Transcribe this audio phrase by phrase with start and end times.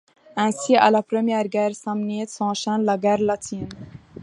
[0.35, 3.69] Ainsi, à la Première Guerre samnite s'enchaîne la guerre latine.